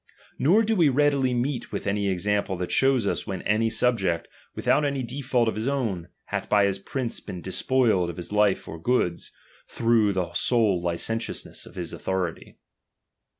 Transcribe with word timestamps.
Nor 0.39 0.63
do 0.63 0.75
we 0.75 0.89
readily 0.89 1.31
meet 1.31 1.71
with 1.71 1.85
any 1.85 2.09
example 2.09 2.57
that 2.57 2.71
shows 2.71 3.05
us 3.05 3.27
when 3.27 3.43
any 3.43 3.69
subject, 3.69 4.27
without 4.55 4.83
any 4.83 5.03
default 5.03 5.47
of 5.47 5.53
his 5.53 5.67
own, 5.67 6.07
hath 6.25 6.49
by 6.49 6.65
his 6.65 6.79
prince 6.79 7.19
been 7.19 7.39
despoiled 7.39 8.09
of 8.09 8.17
his 8.17 8.31
life 8.31 8.67
or 8.67 8.81
goods, 8.81 9.31
through 9.67 10.13
the 10.13 10.33
sole 10.33 10.81
licentiousness 10.81 11.67
of 11.67 11.75
his 11.75 11.93
authority. 11.93 12.57